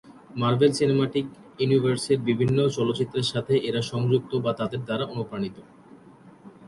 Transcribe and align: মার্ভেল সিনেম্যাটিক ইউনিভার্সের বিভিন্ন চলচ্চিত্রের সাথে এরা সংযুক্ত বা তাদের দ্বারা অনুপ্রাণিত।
মার্ভেল 0.35 0.71
সিনেম্যাটিক 0.79 1.25
ইউনিভার্সের 1.59 2.19
বিভিন্ন 2.29 2.57
চলচ্চিত্রের 2.77 3.27
সাথে 3.33 3.53
এরা 3.69 3.81
সংযুক্ত 3.91 4.31
বা 4.45 4.51
তাদের 4.59 4.81
দ্বারা 4.87 5.05
অনুপ্রাণিত। 5.13 5.57